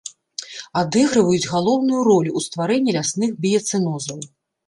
[0.79, 4.17] Адыгрываюць галоўную ролю ў стварэнні лясных біяцэнозаў.